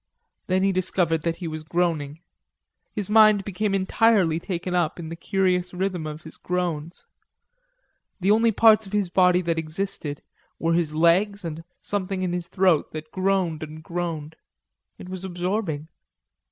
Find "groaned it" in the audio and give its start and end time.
13.83-15.07